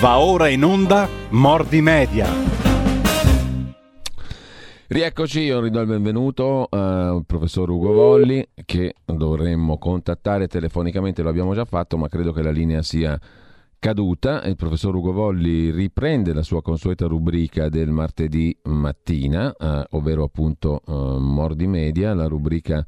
[0.00, 2.26] Va ora in onda Mordi Media.
[4.86, 11.52] Rieccoci, io ridò il benvenuto al professor Ugo Volli che dovremmo contattare telefonicamente, lo abbiamo
[11.52, 13.20] già fatto, ma credo che la linea sia
[13.78, 14.42] caduta.
[14.44, 20.80] Il professor Ugo Volli riprende la sua consueta rubrica del martedì mattina, eh, ovvero appunto
[20.80, 22.82] eh, Mordi Media, la rubrica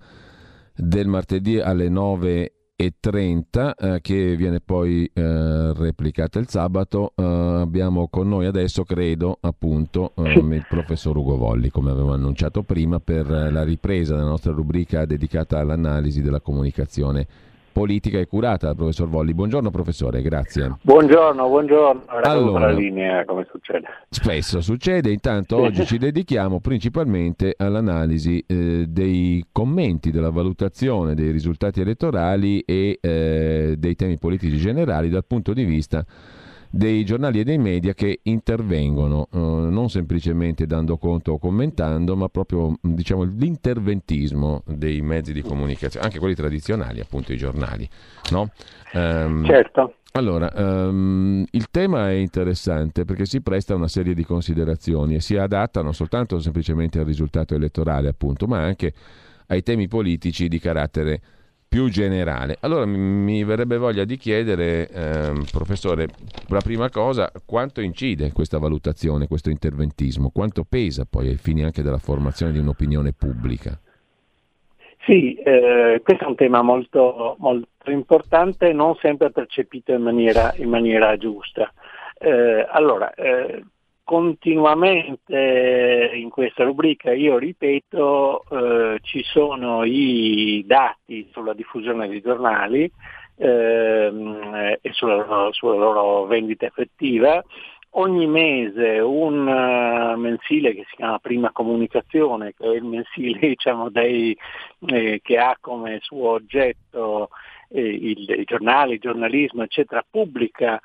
[0.74, 2.52] del martedì alle 9 e
[2.98, 7.12] 30 eh, che viene poi eh, replicata il sabato.
[7.14, 12.62] Eh, abbiamo con noi adesso, credo, appunto, ehm, il professor Ugo Volli, come avevo annunciato
[12.62, 17.26] prima, per la ripresa della nostra rubrica dedicata all'analisi della comunicazione
[17.72, 19.34] politica e curata dal professor Volli.
[19.34, 20.76] Buongiorno professore, grazie.
[20.82, 22.02] Buongiorno, buongiorno.
[22.22, 23.86] Allora, la linea come succede?
[24.10, 31.80] Spesso succede, intanto oggi ci dedichiamo principalmente all'analisi eh, dei commenti, della valutazione dei risultati
[31.80, 36.04] elettorali e eh, dei temi politici generali dal punto di vista
[36.74, 42.28] dei giornali e dei media che intervengono, eh, non semplicemente dando conto o commentando, ma
[42.30, 47.86] proprio diciamo, l'interventismo dei mezzi di comunicazione, anche quelli tradizionali, appunto i giornali.
[48.30, 48.50] No?
[48.94, 49.96] Um, certo.
[50.12, 55.20] Allora, um, il tema è interessante perché si presta a una serie di considerazioni e
[55.20, 58.94] si adatta non soltanto semplicemente al risultato elettorale, appunto, ma anche
[59.48, 61.20] ai temi politici di carattere
[61.72, 62.58] più generale.
[62.60, 66.06] Allora mi, verrebbe voglia di chiedere, ehm, professore,
[66.48, 71.80] la prima cosa, quanto incide questa valutazione, questo interventismo, quanto pesa poi ai fini anche
[71.80, 73.80] della formazione di un'opinione pubblica?
[75.06, 80.68] Sì, eh, questo è un tema molto, molto importante, non sempre percepito in maniera, in
[80.68, 81.72] maniera giusta.
[82.18, 83.64] Eh, allora, eh,
[84.12, 92.92] continuamente in questa rubrica, io ripeto, eh, ci sono i dati sulla diffusione dei giornali
[93.36, 97.42] ehm, e sulla loro, sulla loro, vendita effettiva.
[97.94, 103.88] Ogni mese un uh, mensile che si chiama Prima Comunicazione, che è il mensile diciamo,
[103.88, 104.36] dei,
[104.88, 107.30] eh, che ha come suo oggetto
[107.72, 110.80] eh, il, i giornali, il giornalismo, eccetera, pubblica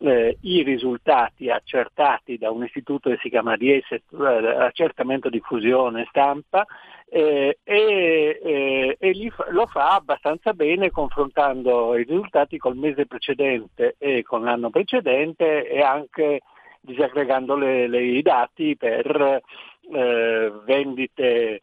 [0.00, 6.64] eh, i risultati accertati da un istituto che si chiama DIES, eh, accertamento diffusione stampa,
[7.10, 13.96] eh, e, eh, e li, lo fa abbastanza bene confrontando i risultati col mese precedente
[13.98, 16.40] e con l'anno precedente e anche
[16.80, 19.42] disaggregando le, le, i dati per
[19.92, 21.62] eh, vendite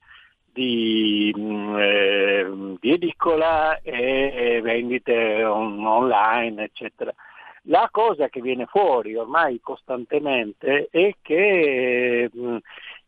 [0.58, 7.14] di, mm, eh, di, edicola e vendite on, online, eccetera.
[7.70, 12.58] La cosa che viene fuori ormai costantemente è che mh, mm,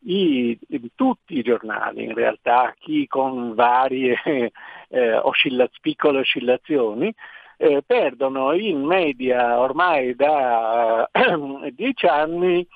[0.02, 0.58] i,
[0.94, 4.16] tutti i giornali, in realtà chi con varie
[4.88, 7.12] eh, oscilla- piccole oscillazioni,
[7.56, 12.66] eh, perdono in media ormai da eh, dieci anni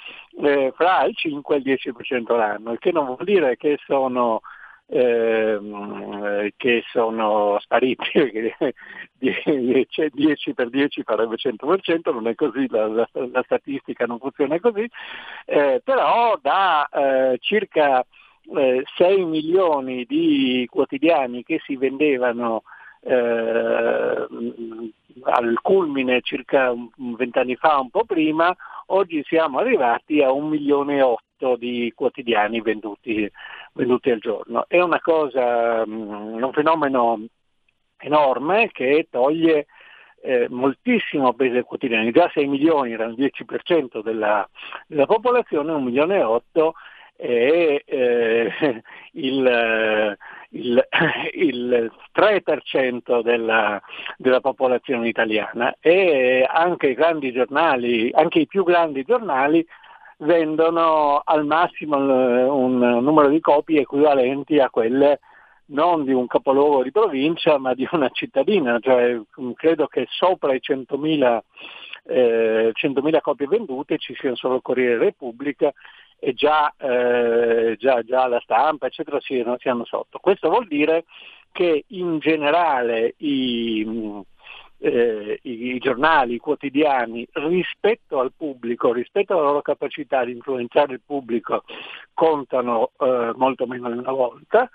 [0.42, 4.42] eh, fra il 5 e il 10% l'anno, il che non vuol dire che sono
[4.86, 8.74] ehm, che sono spariti,
[9.18, 14.88] 10 per 10 farebbe 100%, non è così, la, la, la statistica non funziona così,
[15.46, 18.04] eh, però da eh, circa
[18.54, 22.62] eh, 6 milioni di quotidiani che si vendevano
[23.00, 24.26] eh,
[25.22, 28.54] al culmine circa vent'anni fa, un po' prima,
[28.86, 31.02] oggi siamo arrivati a un milione e
[31.44, 33.30] otto di quotidiani venduti,
[33.72, 34.64] venduti al giorno.
[34.66, 37.24] È cosa, mm, un fenomeno
[37.98, 39.66] enorme che toglie
[40.22, 44.48] eh, moltissimo peso ai quotidiani, già 6 milioni erano il 10% della,
[44.86, 46.74] della popolazione, 1 milione e 8
[47.16, 48.52] è eh,
[49.12, 50.16] il,
[50.50, 50.88] il,
[51.34, 53.80] il, 3% della,
[54.16, 59.64] della, popolazione italiana e anche i grandi giornali, anche i più grandi giornali
[60.18, 65.20] vendono al massimo un numero di copie equivalenti a quelle
[65.66, 69.20] non di un capoluogo di provincia ma di una cittadina, cioè,
[69.54, 71.40] credo che sopra i 100.000,
[72.06, 75.72] eh, 100.000 copie vendute ci siano solo Corriere Repubblica
[76.18, 80.18] e già, eh, già, già la stampa eccetera siano, siano, sotto.
[80.18, 81.04] Questo vuol dire
[81.52, 83.86] che in generale i,
[84.84, 90.92] eh, i, i, giornali, i quotidiani rispetto al pubblico, rispetto alla loro capacità di influenzare
[90.92, 91.64] il pubblico
[92.12, 94.68] contano eh, molto meno di una volta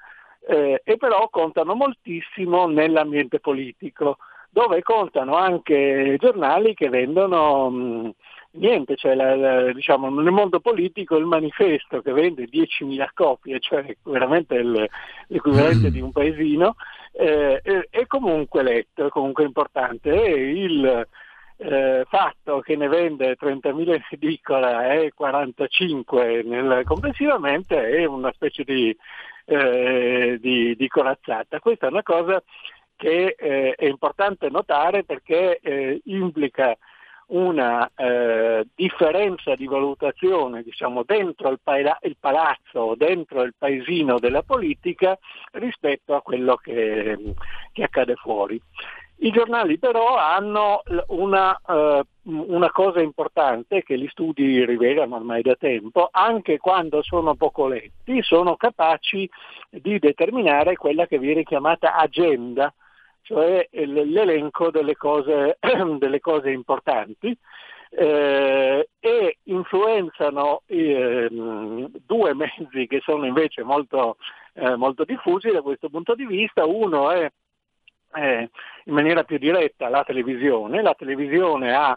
[0.47, 4.17] eh, e però contano moltissimo nell'ambiente politico,
[4.49, 8.13] dove contano anche giornali che vendono mh,
[8.51, 13.95] niente, cioè la, la, diciamo, nel mondo politico il manifesto che vende 10.000 copie, cioè
[14.03, 14.89] veramente il,
[15.27, 15.91] l'equivalente mm.
[15.91, 16.75] di un paesino,
[17.11, 21.07] eh, è, è, comunque letto, è comunque importante e il,
[21.61, 28.63] eh, fatto che ne vende 30.000 in edicola e 45 nel, complessivamente è una specie
[28.63, 28.95] di,
[29.45, 31.59] eh, di, di, corazzata.
[31.59, 32.41] Questa è una cosa
[32.95, 36.77] che eh, è importante notare perché eh, implica
[37.29, 44.43] una eh, differenza di valutazione diciamo, dentro il, pa- il palazzo dentro il paesino della
[44.43, 45.17] politica
[45.51, 47.17] rispetto a quello che,
[47.71, 48.61] che accade fuori.
[49.21, 55.55] I giornali però hanno una, uh, una, cosa importante che gli studi rivelano ormai da
[55.55, 59.29] tempo, anche quando sono poco letti, sono capaci
[59.69, 62.73] di determinare quella che viene chiamata agenda,
[63.29, 65.59] cioè l'elenco delle cose,
[65.99, 67.37] delle cose importanti.
[67.91, 74.17] Eh, e influenzano eh, due mezzi che sono invece molto,
[74.53, 76.65] eh, molto diffusi da questo punto di vista.
[76.65, 77.31] Uno è
[78.15, 78.49] eh,
[78.85, 80.81] in maniera più diretta la televisione.
[80.81, 81.95] La televisione ha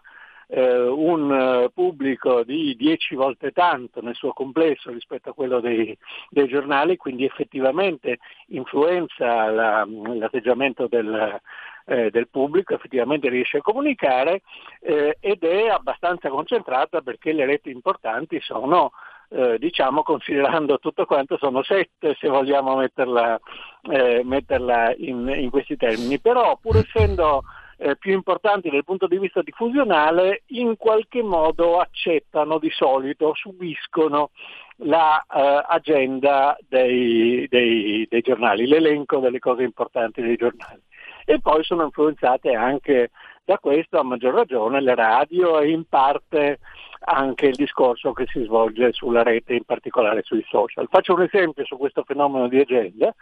[0.55, 5.97] eh, un eh, pubblico di 10 volte tanto nel suo complesso rispetto a quello dei,
[6.29, 8.19] dei giornali, quindi effettivamente
[8.49, 11.41] influenza la, l'atteggiamento del,
[11.87, 14.43] eh, del, pubblico, effettivamente riesce a comunicare
[14.81, 18.93] eh, ed è abbastanza concentrata perché le reti importanti sono
[19.31, 23.41] eh, diciamo considerando tutto quanto sono sette se vogliamo metterla,
[23.91, 27.43] eh, metterla in, in, questi termini, però pur essendo
[27.79, 34.31] eh, più importanti dal punto di vista diffusionale in qualche modo accettano di solito, subiscono
[34.77, 40.81] l'agenda la, eh, dei, dei, dei giornali, l'elenco delle cose importanti dei giornali.
[41.25, 43.11] E poi sono influenzate anche
[43.45, 46.59] da questo a maggior ragione le radio e in parte
[47.05, 50.87] anche il discorso che si svolge sulla rete, in particolare sui social.
[50.89, 53.13] Faccio un esempio su questo fenomeno di agenda.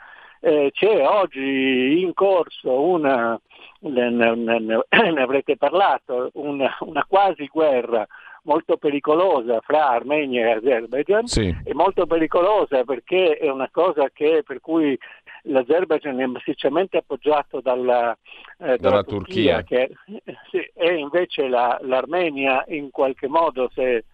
[0.42, 3.38] Eh, c'è oggi in corso una,
[3.80, 4.82] ne, ne, ne, ne
[5.20, 8.06] avrete parlato, una, una quasi guerra
[8.42, 11.54] molto pericolosa fra Armenia e Azerbaijan, sì.
[11.62, 14.98] è molto pericolosa perché è una cosa che, per cui
[15.42, 18.12] l'Azerbaijan è massicciamente appoggiato dalla,
[18.58, 19.86] eh, dalla, dalla Turchia, Turchia.
[19.86, 24.04] Che, sì, e invece la, l'Armenia in qualche modo se,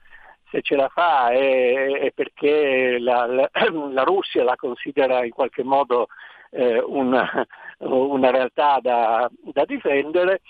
[0.50, 3.50] se ce la fa è, è perché la, la,
[3.90, 6.08] la, Russia la considera in qualche modo
[6.50, 7.46] eh, una,
[7.78, 10.40] una, realtà da, da difendere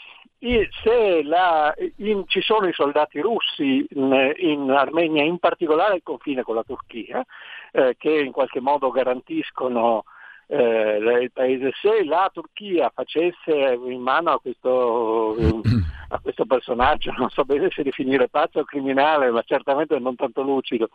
[0.83, 6.43] se la, in, ci sono i soldati russi in, in, Armenia, in particolare il confine
[6.43, 7.25] con la Turchia,
[7.73, 10.05] eh, che in qualche modo garantiscono
[10.49, 15.35] eh, il paese, se la Turchia facesse in mano a questo,
[16.09, 20.43] a questo, personaggio, non so bene se definire pazzo o criminale, ma certamente non tanto
[20.43, 20.89] lucido,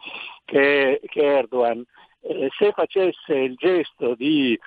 [0.46, 1.84] che, che Erdogan,
[2.22, 4.58] eh, se facesse il gesto di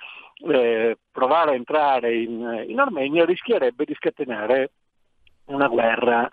[0.47, 4.71] eh, provare a entrare in, in, Armenia rischierebbe di scatenare
[5.45, 6.29] una guerra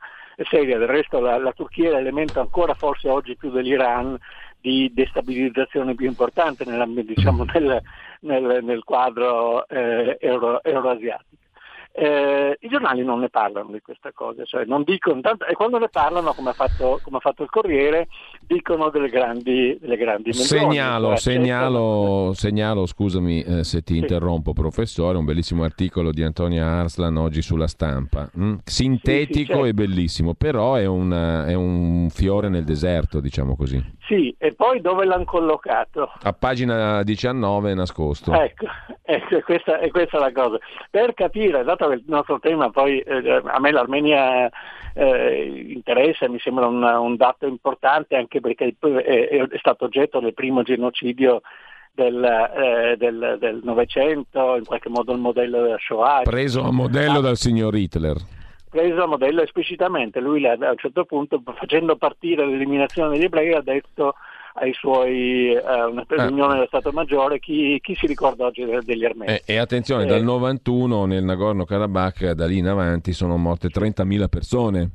[0.48, 0.78] seria.
[0.78, 4.18] Del resto la, la Turchia è l'elemento ancora forse oggi più dell'Iran
[4.62, 7.82] di destabilizzazione più importante nella, diciamo, nel,
[8.20, 11.41] nel, nel, quadro eh, euro, euroasiatico.
[11.94, 15.78] Eh, I giornali non ne parlano di queste cose, cioè non dicono, tanto, e quando
[15.78, 18.08] ne parlano, come ha fatto, come ha fatto il Corriere,
[18.40, 23.98] dicono delle grandi, delle grandi Segnalo, cioè, segnalo, segnalo, scusami eh, se ti sì.
[24.00, 28.54] interrompo professore, un bellissimo articolo di Antonia Arslan oggi sulla stampa, mm?
[28.64, 29.64] sintetico sì, sì, certo.
[29.66, 33.82] e bellissimo, però è, una, è un fiore nel deserto, diciamo così.
[34.06, 36.10] Sì, e poi dove l'hanno collocato?
[36.22, 38.32] A pagina 19 nascosto.
[38.32, 38.66] Ecco,
[39.02, 40.58] ecco questa, è questa la cosa.
[40.90, 44.48] Per capire, dato che il nostro tema poi eh, a me l'Armenia
[44.94, 50.34] eh, interessa, mi sembra un, un, dato importante anche perché è, è, stato oggetto del
[50.34, 51.42] primo genocidio
[51.92, 56.22] del, eh, del, Novecento, in qualche modo il modello della Shoah.
[56.22, 58.16] Preso a modello dal signor Hitler
[58.72, 63.60] preso a modello esplicitamente, lui a un certo punto facendo partire l'eliminazione degli ebrei ha
[63.60, 64.14] detto
[64.54, 66.54] ai suoi eh, una riunione ah.
[66.54, 69.32] dello Stato Maggiore chi, chi, si ricorda oggi degli armeni.
[69.32, 74.28] E, e attenzione, eh, dal 91 nel Nagorno-Karabakh da lì in avanti sono morte 30.000
[74.28, 74.90] persone.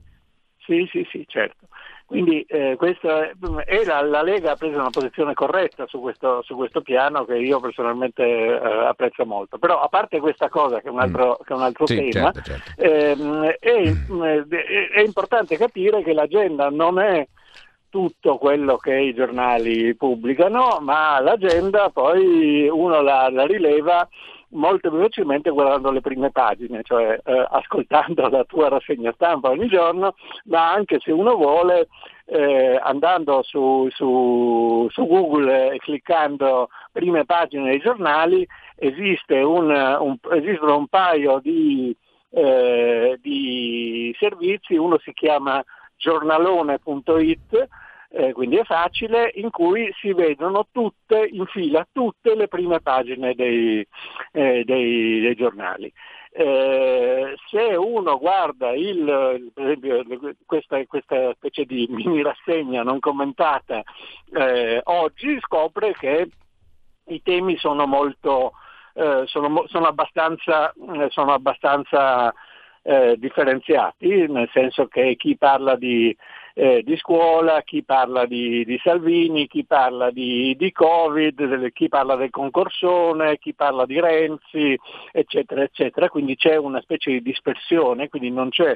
[0.60, 1.68] Sì, sì, sì, certo.
[2.08, 3.30] Quindi eh, questa,
[3.66, 7.36] e la, la, Lega ha preso una posizione corretta su questo, su questo piano che
[7.36, 9.58] io personalmente eh, apprezzo molto.
[9.58, 11.46] Però a parte questa cosa che è un altro, mm.
[11.46, 12.82] che è un altro sì, tema, certo, certo.
[12.82, 17.28] Ehm, è, è, importante capire che l'agenda non è
[17.90, 24.08] tutto quello che i giornali pubblicano, ma l'agenda poi uno la, la rileva
[24.50, 30.16] molto velocemente guardando le prime pagine, cioè eh, ascoltando la tua rassegna stampa ogni giorno,
[30.46, 31.88] ma anche se uno vuole
[32.26, 40.18] eh, andando su, su, su, Google e cliccando prime pagine dei giornali esiste un, un,
[40.32, 41.96] esistono un paio di
[42.30, 45.64] eh, di servizi, uno si chiama
[45.98, 47.68] giornalone.it,
[48.10, 53.34] eh, quindi è facile, in cui si vedono tutte in fila, tutte le prime pagine
[53.36, 53.86] dei,
[54.32, 55.92] eh, dei, dei giornali.
[56.32, 59.52] Eh, se uno guarda il,
[60.46, 63.82] questa, questa, specie di mini rassegna non commentata
[64.32, 66.30] eh, oggi, scopre che
[67.08, 68.54] i temi sono molto,
[68.94, 72.34] eh, sono, sono, abbastanza, eh, sono abbastanza
[72.88, 76.16] eh, differenziati, nel senso che chi parla di
[76.54, 82.16] eh, di scuola, chi parla di, di Salvini, chi parla di, di, Covid, chi parla
[82.16, 84.76] del concorsone, chi parla di Renzi,
[85.12, 86.10] eccetera, eccetera.
[86.10, 88.76] Quindi c'è una specie di dispersione, quindi non c'è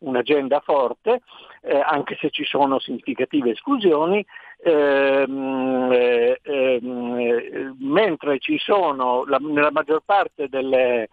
[0.00, 1.22] un'agenda forte,
[1.62, 4.24] eh, anche se ci sono significative esclusioni,
[4.62, 11.08] ehm, eh, ehm, mentre ci sono la, nella maggior parte delle,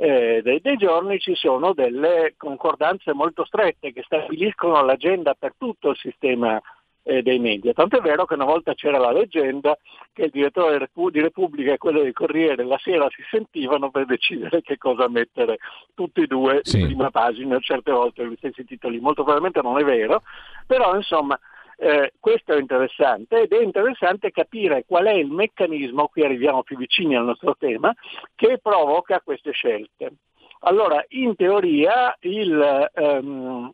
[0.00, 5.90] eh, dei, dei, giorni ci sono delle concordanze molto strette che stabiliscono l'agenda per tutto
[5.90, 6.62] il sistema
[7.02, 7.72] eh, dei media.
[7.72, 9.76] Tanto è vero che una volta c'era la leggenda
[10.12, 14.62] che il direttore di Repubblica e quello del Corriere la sera si sentivano per decidere
[14.62, 15.58] che cosa mettere
[15.94, 16.78] tutti e due sì.
[16.78, 19.00] in prima pagina, certe volte gli stessi titoli.
[19.00, 20.22] Molto probabilmente non è vero,
[20.64, 21.36] però insomma
[21.80, 26.76] eh, questo è interessante ed è interessante capire qual è il meccanismo, qui arriviamo più
[26.76, 27.94] vicini al nostro tema,
[28.34, 30.12] che provoca queste scelte.
[30.60, 33.72] Allora, in teoria il ehm,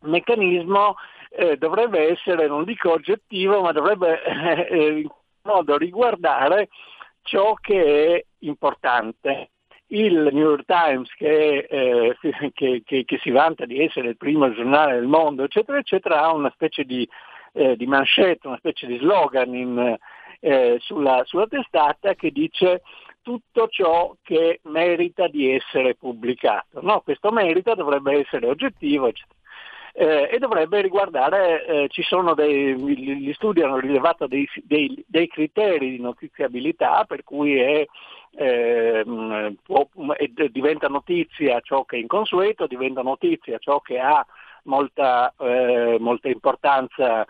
[0.00, 0.94] meccanismo
[1.28, 4.22] eh, dovrebbe essere, non dico oggettivo, ma dovrebbe
[4.68, 5.08] eh, in
[5.42, 6.68] modo riguardare
[7.20, 9.50] ciò che è importante.
[9.88, 12.16] Il New York Times, che, eh,
[12.52, 16.32] che, che, che, si vanta di essere il primo giornale del mondo, eccetera, eccetera, ha
[16.32, 17.08] una specie di,
[17.52, 19.96] eh, di manchette, una specie di slogan in,
[20.40, 22.82] eh, sulla, sulla testata che dice
[23.22, 26.80] tutto ciò che merita di essere pubblicato.
[26.80, 29.35] No, questo merita dovrebbe essere oggettivo, eccetera
[29.98, 35.26] eh, e dovrebbe riguardare, eh, ci sono dei, gli studi hanno rilevato dei, dei, dei
[35.26, 37.86] criteri di notiziabilità per cui è,
[38.36, 39.88] eh, può,
[40.50, 44.24] diventa notizia ciò che è inconsueto, diventa notizia ciò che ha
[44.64, 47.24] molta, eh, molta importanza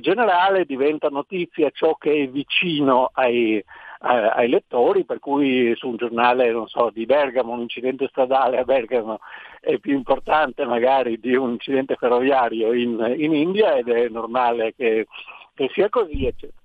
[0.00, 3.62] generale, diventa notizia ciò che è vicino ai,
[3.98, 9.20] ai lettori, per cui su un giornale so, di Bergamo un incidente stradale a Bergamo
[9.60, 15.06] è più importante magari di un incidente ferroviario in, in India ed è normale che,
[15.54, 16.26] che, sia così.
[16.26, 16.60] Eccetera.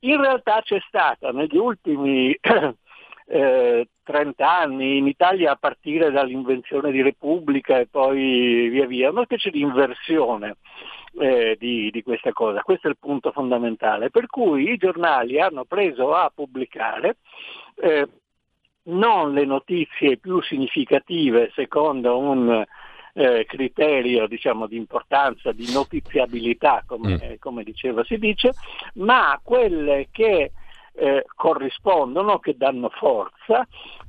[0.00, 2.36] In realtà c'è stata negli ultimi
[3.26, 9.24] eh, 30 anni in Italia a partire dall'invenzione di Repubblica e poi via via, una
[9.24, 10.56] specie di inversione
[11.18, 12.62] eh, di, di, questa cosa.
[12.62, 14.10] Questo è il punto fondamentale.
[14.10, 17.18] Per cui i giornali hanno preso a pubblicare
[17.76, 18.08] eh,
[18.84, 22.64] non le notizie più significative secondo un
[23.14, 27.34] eh, criterio diciamo, di importanza, di notiziabilità, come, mm.
[27.38, 28.52] come, diceva si dice,
[28.94, 30.52] ma quelle che
[30.94, 33.66] eh, corrispondono, che danno forza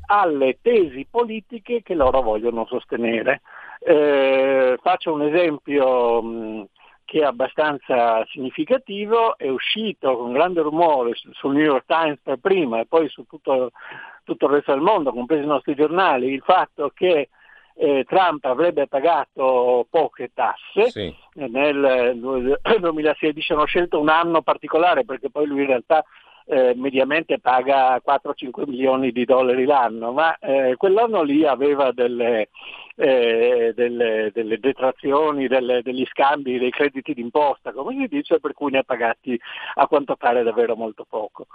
[0.07, 3.41] alle tesi politiche che loro vogliono sostenere.
[3.79, 6.67] Eh, faccio un esempio mh,
[7.05, 12.79] che è abbastanza significativo, è uscito con grande rumore sul New York Times per prima
[12.79, 13.71] e poi su tutto,
[14.23, 17.29] tutto il resto del mondo, compresi i nostri giornali, il fatto che
[17.75, 20.89] eh, Trump avrebbe pagato poche tasse.
[20.89, 21.15] Sì.
[21.33, 26.03] Nel 2016 hanno scelto un anno particolare perché poi lui in realtà
[26.45, 32.49] eh, mediamente paga 4-5 milioni di dollari l'anno, ma eh, quell'anno lì aveva delle,
[32.95, 38.71] eh, delle, delle detrazioni, delle, degli scambi, dei crediti d'imposta, come si dice, per cui
[38.71, 39.39] ne ha pagati
[39.75, 41.47] a quanto pare davvero molto poco.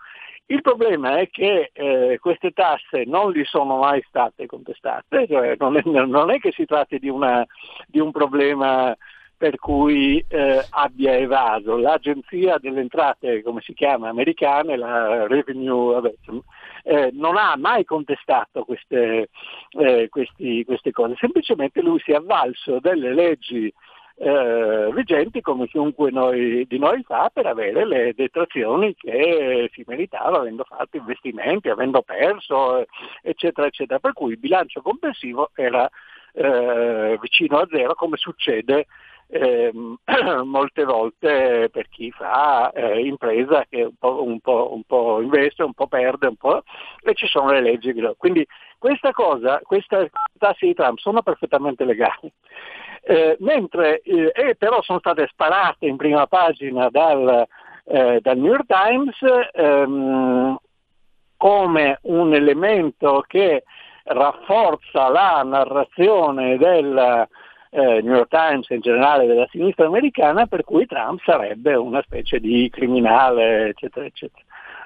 [0.50, 5.76] Il problema è che eh, queste tasse non gli sono mai state contestate, cioè non,
[5.76, 7.46] è, non, è, che si tratti di, una,
[7.86, 8.96] di un problema
[9.38, 11.76] per cui eh, abbia evaso.
[11.78, 16.14] L'agenzia delle entrate, come si chiama, americane, la Revenue, vabbè,
[16.82, 19.28] eh, non ha mai contestato queste,
[19.78, 23.72] eh, questi, queste, cose, semplicemente lui si è avvalso delle leggi
[24.20, 30.38] eh, vigenti come chiunque noi, di noi fa per avere le detrazioni che si meritava
[30.38, 32.84] avendo fatto investimenti, avendo perso,
[33.22, 34.00] eccetera, eccetera.
[34.00, 35.88] Per cui il bilancio complessivo era
[36.32, 38.86] eh, vicino a zero come succede
[39.28, 39.70] eh,
[40.44, 45.62] molte volte per chi fa eh, impresa che un po', un, po', un po', investe,
[45.62, 46.62] un po' perde, un po',
[47.02, 47.94] e ci sono le leggi.
[48.16, 48.46] Quindi
[48.78, 52.32] questa cosa, queste tassi di Trump sono perfettamente legali.
[53.02, 57.46] Eh, mentre eh, però sono state sparate in prima pagina dal,
[57.84, 59.16] eh, dal New York Times
[59.52, 60.58] ehm,
[61.36, 63.62] come un elemento che
[64.04, 67.28] rafforza la narrazione del
[67.70, 72.38] eh, New York Times in generale della sinistra americana per cui Trump sarebbe una specie
[72.38, 74.44] di criminale, eccetera, eccetera.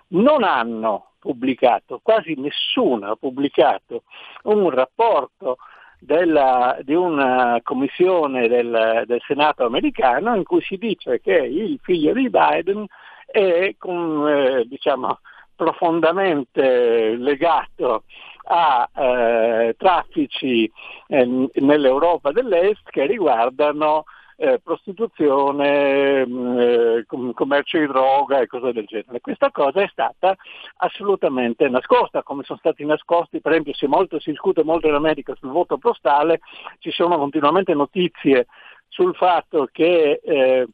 [0.08, 4.02] Non hanno pubblicato, quasi nessuno ha pubblicato
[4.44, 5.56] un rapporto
[6.00, 12.12] della, di una commissione del, del, Senato americano in cui si dice che il figlio
[12.12, 12.84] di Biden
[13.24, 15.20] è con, eh, diciamo,
[15.54, 18.02] profondamente legato
[18.44, 20.70] a eh, traffici
[21.08, 24.04] eh, nell'Europa dell'Est che riguardano
[24.36, 29.20] eh, prostituzione, mh, eh, commercio di droga e cose del genere.
[29.20, 30.34] Questa cosa è stata
[30.78, 35.34] assolutamente nascosta, come sono stati nascosti, per esempio si, molto, si discute molto in America
[35.36, 36.40] sul voto postale,
[36.80, 38.46] ci sono continuamente notizie
[38.88, 40.66] sul fatto che eh,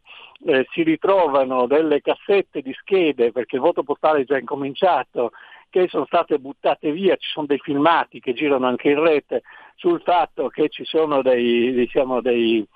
[0.47, 5.33] eh, si ritrovano delle cassette di schede, perché il voto postale è già incominciato,
[5.71, 9.43] che sono state buttate via, ci sono dei filmati che girano anche in rete
[9.77, 12.67] sul fatto che ci sono dei, diciamo, dei,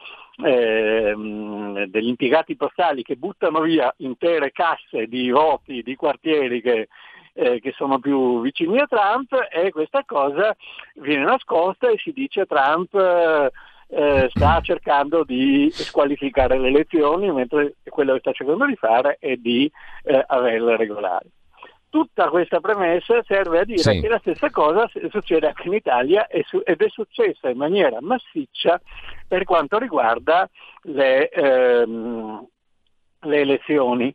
[0.44, 1.14] eh,
[1.88, 6.88] degli impiegati postali che buttano via intere casse di voti di quartieri che,
[7.34, 10.54] eh, che sono più vicini a Trump e questa cosa
[10.94, 18.12] viene nascosta e si dice Trump eh, sta cercando di squalificare le elezioni mentre quello
[18.14, 19.70] che sta cercando di fare è di
[20.04, 21.30] eh, averle regolari
[21.92, 24.00] tutta questa premessa serve a dire sì.
[24.00, 28.80] che la stessa cosa succede anche in Italia ed è successa in maniera massiccia
[29.28, 30.48] per quanto riguarda
[30.84, 32.46] le, ehm,
[33.20, 34.14] le elezioni.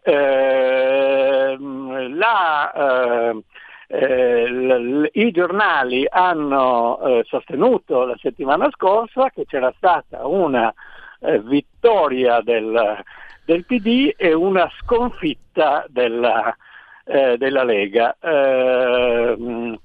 [0.00, 3.42] Eh, la, eh,
[3.88, 10.72] eh, l- I giornali hanno eh, sostenuto la settimana scorsa che c'era stata una
[11.20, 13.04] eh, vittoria del,
[13.44, 16.56] del PD e una sconfitta della,
[17.08, 18.16] eh, della Lega.
[18.20, 19.78] Eh,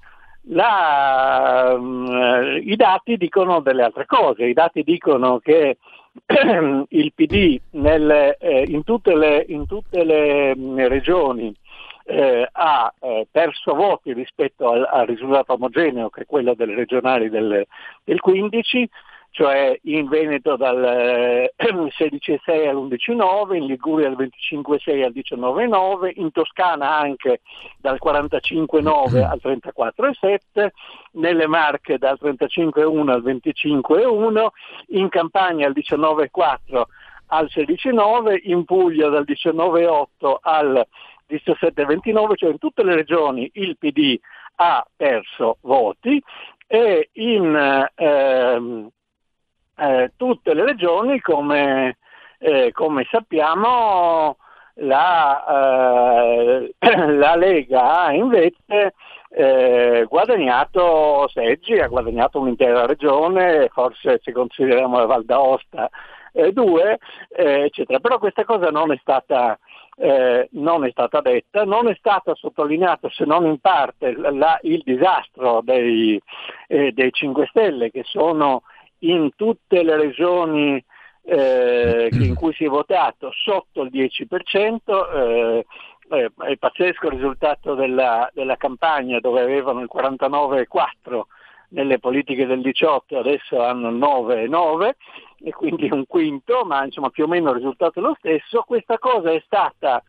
[0.47, 5.77] la, mm, I dati dicono delle altre cose, i dati dicono che
[6.89, 11.55] il PD nelle, eh, in, tutte le, in, tutte le, mm, regioni
[12.05, 17.29] eh, ha eh, perso voti rispetto al, al, risultato omogeneo che è quello delle regionali
[17.29, 17.65] del,
[18.03, 18.89] del 15,
[19.33, 26.97] cioè in Veneto dal 16,6 eh, all'11,9, in Liguria dal 25,6 al 19,9, in Toscana
[26.97, 27.41] anche
[27.79, 30.67] dal 45,9 al 34,7,
[31.13, 34.47] nelle Marche dal 35,1 al 25,1,
[34.89, 36.81] in Campania dal 19,4
[37.25, 40.87] al 16,9, in Puglia dal 19,8 al
[41.27, 44.19] 17,29, cioè in tutte le regioni il PD
[44.57, 46.21] ha perso voti
[46.67, 48.89] e in ehm,
[49.77, 51.97] eh, tutte le regioni, come,
[52.39, 54.37] eh, come sappiamo,
[54.75, 56.73] la, eh,
[57.07, 58.93] la, Lega ha invece
[59.29, 65.89] eh, guadagnato seggi, ha guadagnato un'intera regione, forse se consideriamo la Val d'Aosta
[66.31, 66.97] eh, due,
[67.29, 67.99] eccetera.
[67.99, 69.57] Però questa cosa non è stata
[69.95, 74.81] eh, non è stata detta, non è stata sottolineata se non in parte la, il
[74.83, 76.19] disastro dei,
[76.67, 78.63] eh, dei 5 Stelle che sono
[79.03, 80.83] in tutte le regioni
[81.25, 84.79] eh, in cui si è votato sotto il 10%,
[85.13, 85.65] eh,
[86.09, 91.21] eh, è pazzesco il risultato della, della campagna dove avevano il 49,4
[91.69, 94.91] nelle politiche del 18 adesso hanno il 9,9
[95.43, 98.63] e quindi un quinto, ma insomma più o meno il risultato è lo stesso.
[98.65, 100.01] Questa cosa è stata,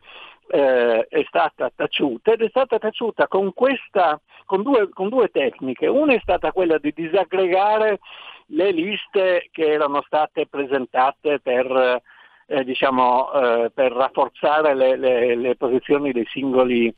[0.47, 5.87] eh, è stata taciuta ed è stata taciuta con, questa, con, due, con due tecniche.
[5.87, 7.99] Una è stata quella di disaggregare
[8.47, 12.01] le liste che erano state presentate per,
[12.47, 16.93] eh, diciamo, eh, per rafforzare le, le, le, posizioni dei singoli,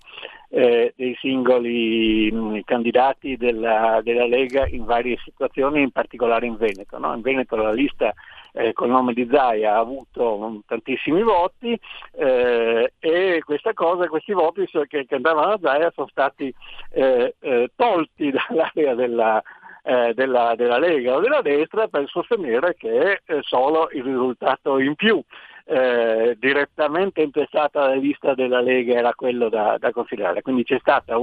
[0.49, 6.57] eh, dei singoli mh, mm, candidati della, della, Lega in varie situazioni, in particolare in
[6.57, 6.97] Veneto.
[6.97, 7.13] No?
[7.13, 8.13] In Veneto la lista
[8.51, 11.79] eh, col nome di Zaia ha avuto um, tantissimi voti
[12.13, 16.53] eh, e questa cosa, questi voti che, che andavano a Zaia sono stati
[16.91, 17.35] eh
[17.75, 19.43] tolti dall'area della,
[19.87, 24.95] eh, della, della, Lega o della destra per sostenere che è solo il risultato in
[24.95, 25.23] più
[25.63, 30.41] eh, direttamente intestato alla lista della Lega era quello da, da considerare.
[30.41, 31.13] Quindi c'è stato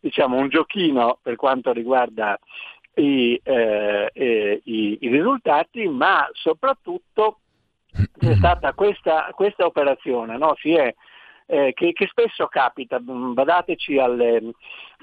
[0.00, 2.38] diciamo, un giochino per quanto riguarda
[2.94, 7.40] i, eh, eh, i, i risultati, ma soprattutto
[8.18, 10.54] c'è stata questa, questa operazione, no?
[10.74, 10.94] è,
[11.52, 14.38] eh, che, che, spesso capita, badateci alle,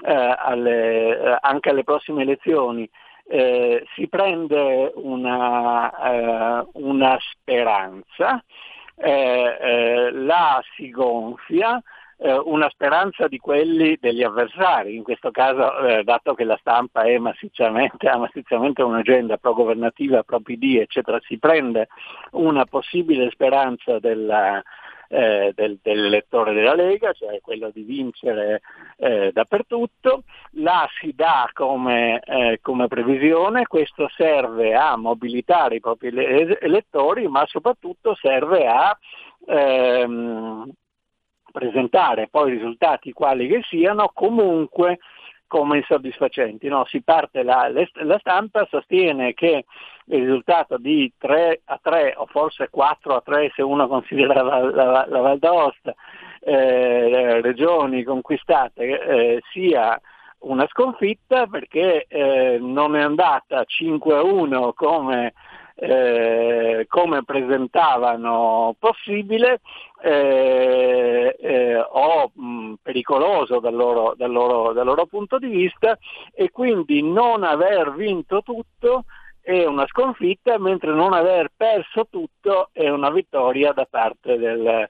[0.02, 2.90] eh, alle, eh, anche alle prossime elezioni,
[3.28, 8.42] eh, si prende una, eh, una speranza,
[8.96, 11.80] eh, la si gonfia,
[12.22, 17.16] una speranza di quelli degli avversari, in questo caso eh, dato che la stampa è
[17.16, 21.88] massicciamente, ha massicciamente un'agenda pro-governativa, pro-PD, eccetera, si prende
[22.32, 24.62] una possibile speranza della,
[25.12, 28.60] eh, del, dell'elettore della Lega, cioè quello di vincere
[28.96, 36.08] eh, dappertutto, la si dà come, eh, come, previsione, questo serve a mobilitare i propri
[36.14, 38.96] elettori, ma soprattutto serve a
[39.46, 40.70] ehm,
[41.50, 44.10] presentare poi i risultati quali che siano.
[44.14, 44.98] Comunque
[45.50, 46.68] come insoddisfacenti.
[46.68, 49.64] No, si parte la, la, stampa sostiene che
[50.04, 54.60] il risultato di 3 a 3 o forse 4 a 3 se uno considera la,
[54.70, 55.92] la, la Val d'Aosta,
[56.38, 60.00] eh, regioni conquistate, eh, sia
[60.42, 65.32] una sconfitta perché eh, non è andata 5 a 1 come
[65.82, 69.60] eh, come presentavano possibile
[70.02, 75.96] eh, eh, o mh, pericoloso dal loro, dal, loro, dal loro punto di vista
[76.34, 79.04] e quindi non aver vinto tutto
[79.40, 84.88] è una sconfitta, mentre non aver perso tutto è una vittoria da parte del,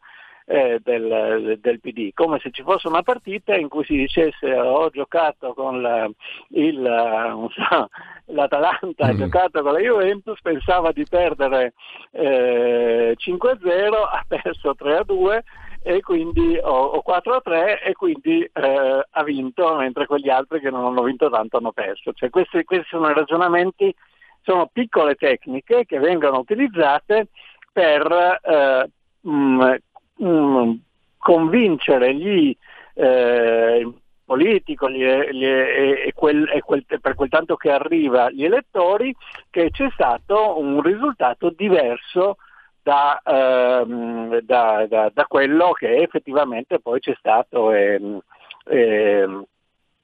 [0.50, 4.90] eh, del, del, PD, come se ci fosse una partita in cui si dicesse ho
[4.90, 6.10] giocato con la,
[6.48, 7.88] il, so,
[8.34, 9.08] l'Atalanta, mm.
[9.08, 11.74] ha giocato con la Juventus, pensava di perdere
[12.10, 15.38] eh, 5-0, ha perso 3-2
[15.82, 20.84] e quindi, o, o 4-3 e quindi eh, ha vinto, mentre quegli altri che non
[20.84, 22.12] hanno vinto tanto hanno perso.
[22.12, 23.94] Cioè, questi, questi sono i ragionamenti,
[24.42, 27.28] sono piccole tecniche che vengono utilizzate
[27.72, 29.74] per eh, mh, mm,
[30.22, 30.72] mm,
[31.18, 32.56] convincere gli
[32.94, 33.92] eh,
[34.30, 39.12] politico gli, gli, e, quel, e quel, per quel tanto che arriva gli elettori
[39.50, 42.36] che c'è stato un risultato diverso
[42.80, 48.20] da, ehm, da, da, da quello che effettivamente poi c'è stato e,
[48.66, 49.44] e,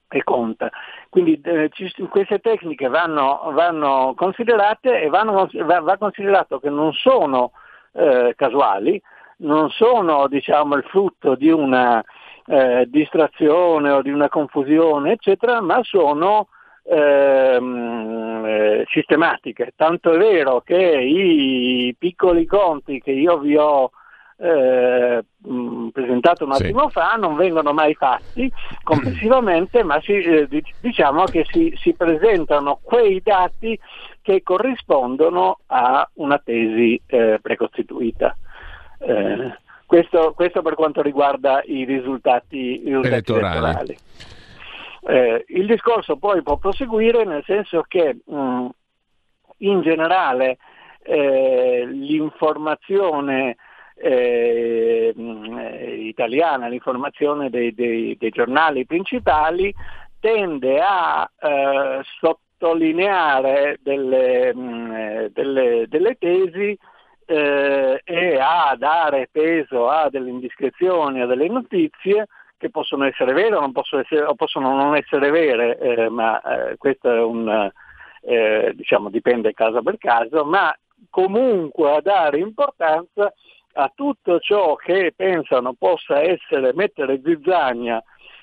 [0.09, 0.70] e conta.
[1.09, 6.92] Quindi eh, ci, queste tecniche vanno, vanno considerate e vanno, va, va, considerato che non
[6.92, 7.52] sono
[7.92, 9.00] eh, casuali,
[9.38, 12.03] non sono diciamo, il frutto di una
[12.46, 16.49] eh, distrazione o di una confusione, eccetera, ma sono
[16.85, 19.72] ehm, eh, sistematiche.
[19.77, 23.90] Tanto è vero che i piccoli conti che io vi ho
[24.38, 25.25] eh,
[25.92, 26.90] presentato un attimo sì.
[26.90, 30.49] fa non vengono mai fatti complessivamente, ma si, eh,
[30.81, 33.79] diciamo che si, si, presentano quei dati
[34.20, 38.37] che corrispondono a una tesi eh, precostituita.
[38.98, 43.56] Eh, questo, questo, per quanto riguarda i risultati, i risultati elettorali.
[43.56, 43.96] elettorali.
[45.09, 48.66] Eh, il discorso poi può proseguire nel senso che mh,
[49.59, 50.59] in generale
[51.02, 53.56] eh, l'informazione
[53.94, 59.72] eh, italiana, l'informazione dei, dei, dei, giornali principali
[60.18, 66.76] tende a eh, sottolineare delle, mh, delle, delle tesi
[67.26, 73.56] eh, e a dare peso a delle indiscrezioni, a delle notizie che possono essere vere
[73.56, 77.70] o, non possono, essere, o possono non essere vere, eh, ma eh, questo è un,
[78.22, 80.74] eh, diciamo, dipende caso per caso, ma
[81.10, 83.32] comunque a dare importanza
[83.78, 88.02] a tutto ciò che pensano possa essere mettere zizzagna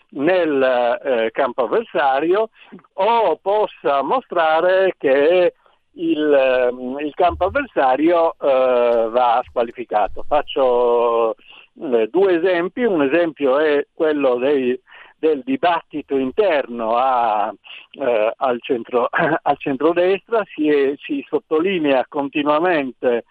[0.10, 2.50] nel eh, campo avversario
[2.94, 5.54] o possa mostrare che
[5.94, 10.24] il, ehm, il campo avversario eh, va squalificato.
[10.28, 14.80] Faccio eh, due esempi, un esempio è quello dei,
[15.18, 17.54] del dibattito interno a,
[17.92, 23.26] eh, al, centro, al centrodestra, si, è, si, sottolinea continuamente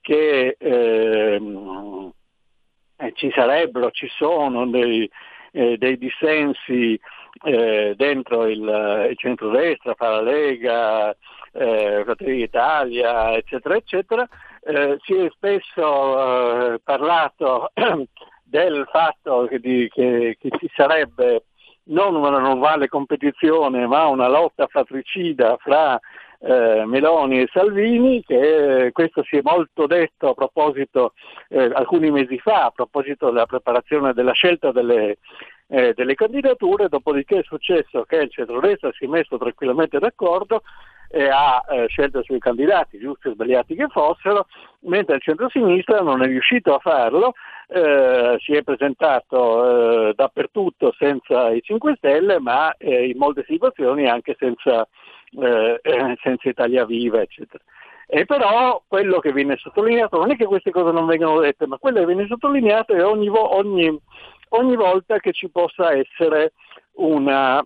[0.00, 2.12] che ehm,
[2.96, 5.08] eh, ci sarebbero, ci sono dei,
[5.52, 6.98] eh, dei dissensi
[7.44, 11.16] eh, dentro il, il centrodestra, fra la Lega,
[11.52, 14.28] eh, Fratelli d'Italia, eccetera, eccetera,
[14.62, 17.70] eh, si è spesso eh, parlato
[18.42, 21.44] del fatto che, di, che, che, ci sarebbe
[21.84, 25.98] non una normale competizione ma una lotta fratricida fra
[26.44, 31.12] eh, Meloni e Salvini, che eh, questo si è molto detto a proposito,
[31.48, 35.18] eh, alcuni mesi fa, a proposito della preparazione della scelta delle,
[35.68, 40.62] eh, delle candidature, dopodiché è successo che il centrodestra si è messo tranquillamente d'accordo
[41.12, 44.46] e ha eh, scelto sui candidati, giusti o sbagliati che fossero,
[44.80, 47.34] mentre il centro-sinistra non è riuscito a farlo,
[47.68, 54.08] eh, si è presentato eh, dappertutto senza i 5 Stelle, ma eh, in molte situazioni
[54.08, 54.88] anche senza,
[55.38, 57.62] eh, eh, senza Italia Viva, eccetera.
[58.06, 61.76] E però quello che viene sottolineato non è che queste cose non vengano dette, ma
[61.76, 64.00] quello che viene sottolineato è ogni, ogni
[64.54, 66.52] ogni volta che ci possa essere
[66.94, 67.64] una,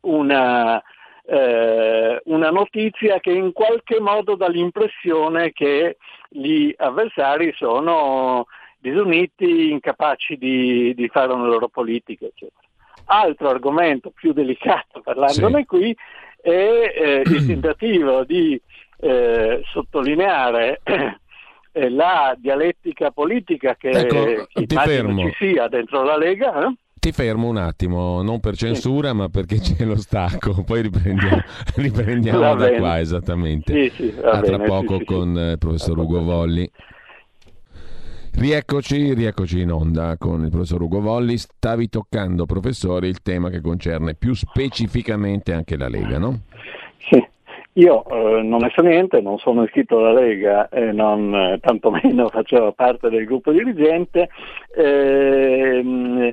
[0.00, 0.82] una,
[1.26, 5.96] eh, una notizia che in qualche modo dà l'impressione che
[6.28, 8.46] gli avversari sono
[8.78, 12.60] disuniti, incapaci di, di fare una loro politica, eccetera.
[13.06, 15.64] Altro argomento più delicato, parlandone sì.
[15.66, 15.96] qui,
[16.40, 18.60] è eh, il tentativo di
[19.00, 20.80] eh, sottolineare
[21.72, 26.66] eh, la dialettica politica che ecco, ci sia dentro la Lega.
[26.66, 26.74] Eh?
[27.04, 29.16] Ti fermo un attimo, non per censura, sì.
[29.16, 31.42] ma perché c'è lo stacco, poi riprendiamo,
[31.76, 32.78] riprendiamo da bene.
[32.78, 33.90] qua esattamente.
[33.90, 36.66] Sì, sì, A tra poco con il professor Ugo Volli.
[38.36, 41.36] Rieccoci, rieccoci in onda con il professor Ugo Volli.
[41.36, 46.38] Stavi toccando, professore, il tema che concerne più specificamente anche la Lega, no?
[46.96, 47.22] Sì.
[47.74, 52.28] Io eh, non ne so niente, non sono iscritto alla Lega e non, eh, tantomeno
[52.32, 54.30] facevo parte del gruppo dirigente.
[54.74, 56.32] Ehm,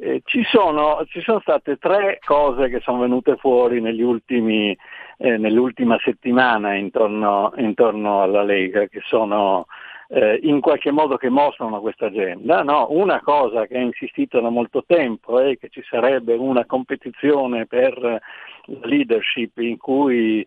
[0.00, 4.76] eh, ci, sono, ci, sono, state tre cose che sono venute fuori ultimi,
[5.18, 9.66] eh, nell'ultima settimana intorno, intorno, alla Lega, che sono
[10.08, 12.62] eh, in qualche modo che mostrano questa agenda.
[12.62, 12.86] No?
[12.90, 18.20] Una cosa che ha insistito da molto tempo è che ci sarebbe una competizione per
[18.82, 20.46] leadership in cui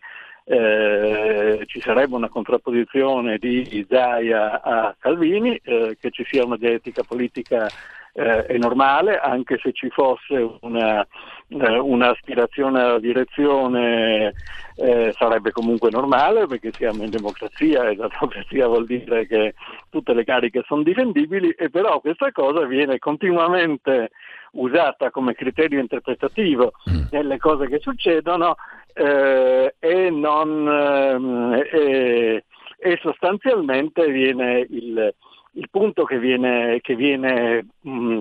[0.52, 7.04] eh, ci sarebbe una contrapposizione di Zaia a Salvini, eh, che ci sia una dialettica
[7.04, 7.68] politica
[8.14, 11.06] eh, è normale, anche se ci fosse una,
[11.50, 14.34] eh, un'aspirazione alla direzione
[14.76, 19.54] eh, sarebbe comunque normale perché siamo in democrazia e la democrazia vuol dire che
[19.90, 24.10] tutte le cariche sono difendibili e però questa cosa viene continuamente
[24.54, 27.04] usata come criterio interpretativo mm.
[27.12, 28.56] nelle cose che succedono
[28.94, 32.44] eh, e, non, eh,
[32.78, 35.14] e sostanzialmente viene il,
[35.54, 38.20] il punto che viene, che viene mh, mm,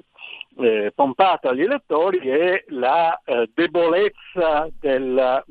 [0.58, 5.44] eh, pompato agli elettori è la eh, debolezza del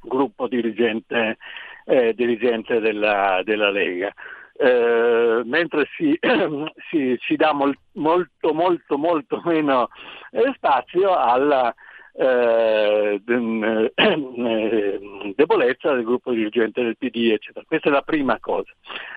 [0.00, 1.38] gruppo dirigente,
[1.84, 4.12] eh, dirigente della, della, Lega.
[4.58, 6.18] Eh, mentre si,
[6.90, 9.88] si, si dà mol, molto molto molto meno
[10.30, 11.74] eh, spazio alla
[12.18, 13.20] eh,
[15.34, 17.64] debolezza del gruppo dirigente del PD, eccetera.
[17.66, 18.72] Questa è la prima cosa.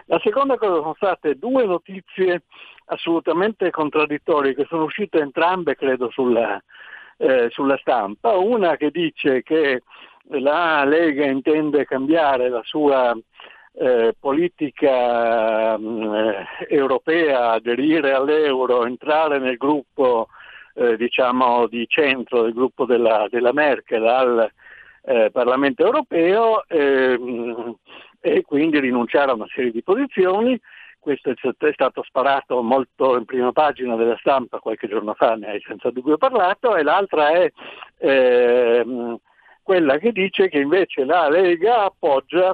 [0.06, 2.44] La seconda cosa sono state due notizie
[2.86, 6.62] assolutamente contraddittorie che sono uscite entrambe, credo, sulla,
[7.18, 8.36] eh, sulla stampa.
[8.36, 9.84] Una che dice che
[10.32, 13.16] la Lega intende cambiare la sua
[13.74, 20.28] eh, politica eh, europea, aderire all'euro, entrare nel gruppo
[20.80, 24.52] eh, diciamo di centro del gruppo della, della Merkel al
[25.04, 27.76] eh, Parlamento europeo ehm,
[28.22, 30.60] e quindi rinunciare a una serie di posizioni.
[30.98, 35.62] Questo è stato sparato molto in prima pagina della stampa qualche giorno fa, ne hai
[35.65, 37.52] senza dubbio parlato, e l'altra è
[37.98, 39.18] ehm,
[39.63, 42.54] quella che dice che invece la Lega appoggia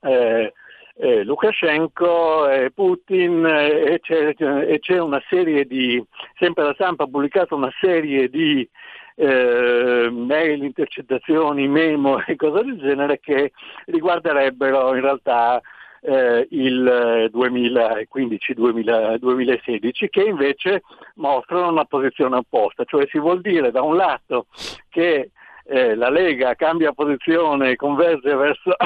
[0.00, 0.52] eh,
[0.96, 6.00] eh, Lukashenko, eh, Putin e c'è, e, c'è, una serie di,
[6.38, 8.68] sempre la stampa ha pubblicato una serie di
[9.16, 13.52] eh, mail, intercettazioni, memo e cose del genere che
[13.86, 15.60] riguarderebbero in realtà
[16.00, 20.82] eh, il 2015-2016 che invece
[21.14, 24.46] mostrano una posizione opposta, cioè si vuol dire da un lato
[24.90, 25.30] che
[25.66, 28.76] eh, la Lega cambia posizione e converge verso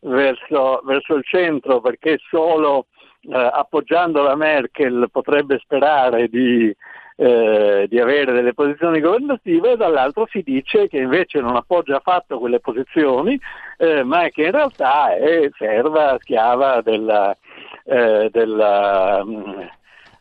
[0.00, 2.86] verso, verso il centro perché solo
[3.22, 6.74] eh, appoggiando la Merkel potrebbe sperare di,
[7.16, 12.38] eh, di, avere delle posizioni governative e dall'altro si dice che invece non appoggia affatto
[12.38, 13.38] quelle posizioni
[13.76, 17.36] eh, ma che in realtà è serva, schiava della,
[17.84, 19.60] eh, della mm,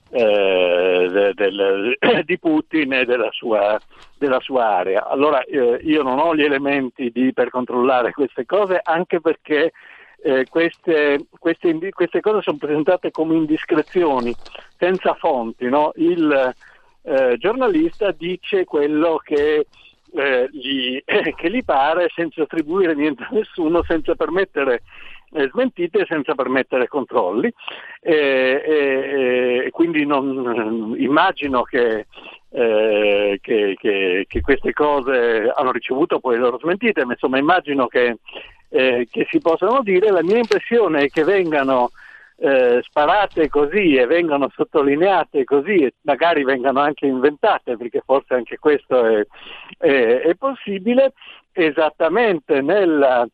[0.09, 3.79] eh, del, di Putin e della sua,
[4.17, 5.07] della sua area.
[5.07, 9.71] Allora eh, io non ho gli elementi di, per controllare queste cose anche perché
[10.21, 14.35] eh, queste, queste, queste, cose sono presentate come indiscrezioni,
[14.77, 15.67] senza fonti.
[15.69, 15.91] No?
[15.95, 16.53] Il
[17.03, 19.67] eh, giornalista dice quello che,
[20.13, 24.81] eh, gli, che gli pare senza attribuire niente a nessuno, senza permettere
[25.51, 27.51] smentite senza permettere controlli
[28.01, 28.13] e,
[28.65, 32.07] e, e quindi non, immagino che,
[32.49, 37.87] eh, che, che, che, queste cose hanno ricevuto poi le loro smentite, ma insomma immagino
[37.87, 38.17] che,
[38.69, 40.11] eh, si possano dire.
[40.11, 41.91] La mia impressione è che vengano
[42.37, 48.57] eh, sparate così e vengano sottolineate così e magari vengano anche inventate, perché forse anche
[48.57, 49.25] questo è,
[49.77, 51.13] è, è possibile,
[51.51, 53.27] esattamente nella...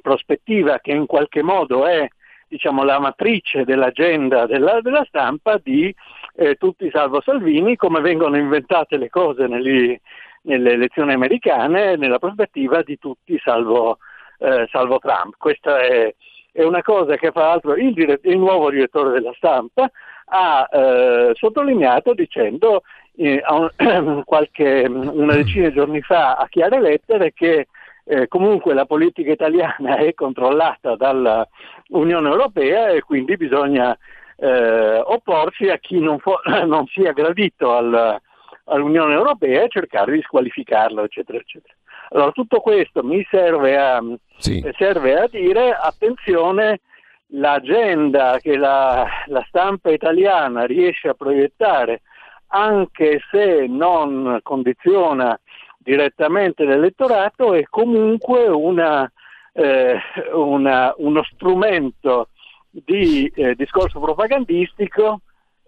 [0.00, 2.08] Prospettiva che in qualche modo è
[2.52, 5.94] diciamo, la matrice dell'agenda della, della stampa di
[6.34, 9.98] eh, tutti salvo Salvini, come vengono inventate le cose negli,
[10.42, 13.98] nelle elezioni americane nella prospettiva di tutti salvo,
[14.38, 15.34] eh, salvo Trump.
[15.38, 16.14] Questa è,
[16.52, 19.90] è, una cosa che fra l'altro il, dire- il nuovo direttore della stampa
[20.26, 22.82] ha eh, sottolineato dicendo
[23.16, 27.66] eh, un, qualche, una decina di giorni fa a chiare lettere che
[28.04, 33.96] eh, comunque la politica italiana è controllata dall'Unione Europea e quindi bisogna
[34.36, 38.20] eh, opporsi a chi non, fo- non sia gradito al,
[38.64, 41.74] all'Unione Europea e cercare di squalificarlo, eccetera, eccetera.
[42.10, 44.02] Allora tutto questo mi serve a,
[44.36, 44.62] sì.
[44.76, 46.80] serve a dire attenzione
[47.28, 52.02] l'agenda che la, la, stampa italiana riesce a proiettare,
[52.48, 55.38] anche se non condiziona
[55.82, 59.10] direttamente l'elettorato, è comunque una,
[59.52, 59.98] eh,
[60.32, 62.28] una, uno strumento
[62.70, 65.20] di eh, discorso propagandistico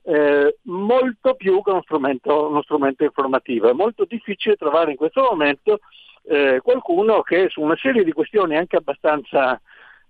[0.06, 3.68] eh, molto più che uno strumento, uno strumento, informativo.
[3.68, 5.80] È molto difficile trovare in questo momento
[6.24, 9.60] eh, qualcuno che su una serie di questioni anche abbastanza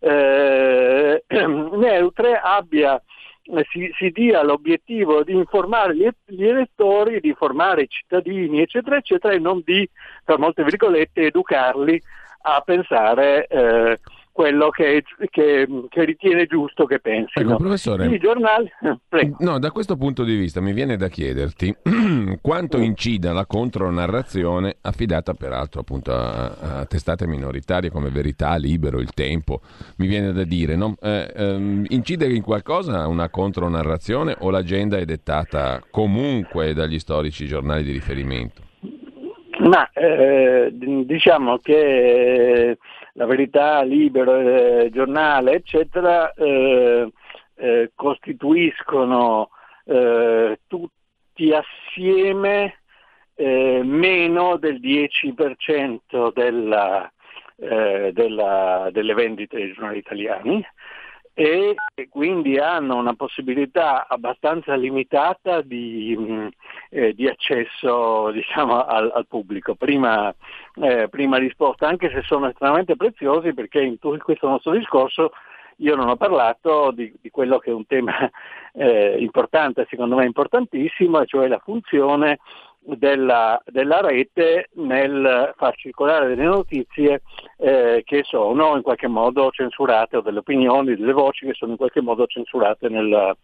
[0.00, 3.00] eh, neutre abbia,
[3.70, 9.34] si, si, dia l'obiettivo di informare gli, gli, elettori, di informare i cittadini, eccetera, eccetera,
[9.34, 9.88] e non di,
[10.24, 12.00] tra molte virgolette, educarli
[12.46, 14.00] a pensare eh,
[14.34, 17.38] quello che, che, che, ritiene giusto che pensi.
[17.38, 18.68] Ecco, professore, I giornali...
[19.38, 21.72] No, da questo punto di vista mi viene da chiederti
[22.42, 29.12] quanto incida la contronarrazione affidata peraltro appunto a, a, testate minoritarie come Verità, Libero, Il
[29.12, 29.60] Tempo,
[29.98, 30.96] mi viene da dire, no?
[31.00, 37.84] eh, ehm, incide in qualcosa una contronarrazione o l'agenda è dettata comunque dagli storici giornali
[37.84, 38.62] di riferimento?
[39.60, 42.76] Ma eh, diciamo che
[43.14, 47.10] la verità, libero, eh, giornale, eccetera, eh,
[47.56, 49.50] eh, costituiscono
[49.84, 52.80] eh, tutti assieme
[53.34, 57.12] eh, meno del 10% della,
[57.56, 60.64] eh, della, delle vendite dei giornali italiani
[61.36, 61.74] e
[62.10, 66.16] quindi hanno una possibilità abbastanza limitata di,
[66.94, 69.74] eh, di accesso diciamo, al, al, pubblico.
[69.74, 70.32] Prima,
[70.80, 75.32] eh, prima, risposta, anche se sono estremamente preziosi perché in tutto questo nostro discorso
[75.78, 78.30] io non ho parlato di, di quello che è un tema
[78.72, 82.38] eh, importante, secondo me importantissimo, cioè la funzione
[82.86, 87.22] della, della, rete nel far circolare delle notizie
[87.56, 91.76] eh, che sono in qualche modo censurate o delle opinioni, delle voci che sono in
[91.78, 93.36] qualche modo censurate nel,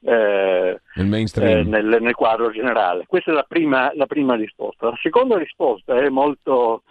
[0.00, 3.04] eh, eh, nel, nel quadro generale.
[3.06, 4.86] Questa è la prima, la prima, risposta.
[4.86, 6.82] La seconda risposta è molto,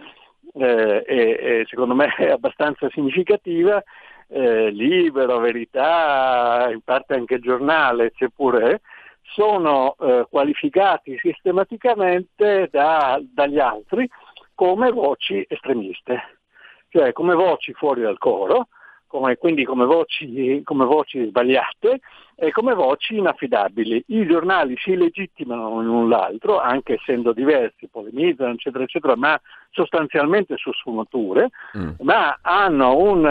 [0.54, 3.84] eh, è, è, secondo me, abbastanza significativa.
[4.30, 8.82] Eh, libero, verità, in parte anche giornale, c'è pure
[9.34, 14.10] sono eh, qualificati sistematicamente da, dagli altri
[14.54, 16.40] come voci estremiste,
[16.90, 18.70] cioè come voci fuori dal coro,
[19.08, 22.00] come, quindi come voci, come voci, sbagliate
[22.36, 24.04] e come voci inaffidabili.
[24.08, 29.40] I giornali si legittimano l'un l'altro, anche essendo diversi, polemizzano, eccetera, eccetera, ma
[29.72, 31.90] sostanzialmente su sfumature, mm.
[32.00, 33.26] ma hanno un,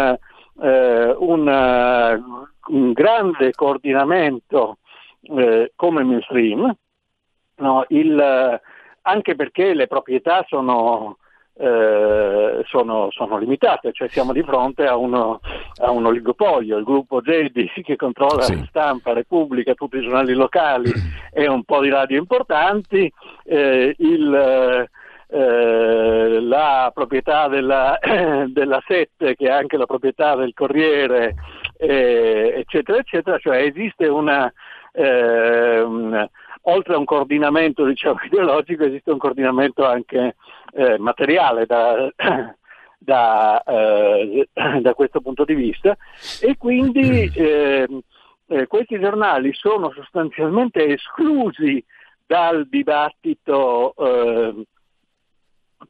[0.63, 4.79] eh, un, uh, un grande coordinamento
[5.37, 6.75] eh, come mainstream,
[7.57, 8.61] no, il,
[9.03, 11.19] anche perché le proprietà sono,
[11.59, 15.41] eh, sono, sono, limitate, cioè siamo di fronte a, uno,
[15.81, 18.57] a un oligopolio, il gruppo JD che controlla sì.
[18.57, 20.93] la stampa, Repubblica, tutti i giornali locali
[21.33, 23.11] e un po' di radio importanti,
[23.45, 24.89] eh, il,
[25.29, 27.99] eh, la proprietà della,
[28.47, 31.35] della Sette che è anche la proprietà del Corriere,
[31.79, 34.53] eh, eccetera, eccetera, cioè esiste una,
[34.97, 36.31] eh,
[36.63, 40.37] oltre a un coordinamento diciamo, ideologico esiste un coordinamento anche
[40.73, 42.11] eh, materiale da,
[42.99, 44.49] da, eh,
[44.81, 45.97] da, questo punto di vista.
[46.41, 48.01] E quindi ehm,
[48.49, 51.85] eh, questi giornali sono sostanzialmente esclusi
[52.27, 54.63] dal dibattito ehm,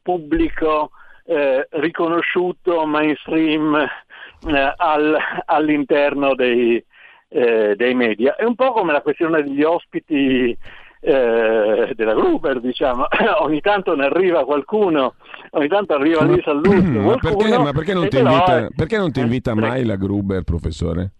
[0.01, 0.91] pubblico
[1.25, 6.83] eh, riconosciuto mainstream eh, al, all'interno dei,
[7.29, 8.35] eh, dei media.
[8.35, 10.57] È un po' come la questione degli ospiti
[10.99, 13.07] eh, della Gruber, diciamo.
[13.41, 15.15] ogni tanto ne arriva qualcuno,
[15.51, 16.69] ogni tanto arriva lì saluto.
[16.99, 18.67] Ma perché, ma perché non, ti invita, è...
[18.75, 21.11] perché non ti invita mai la Gruber, professore?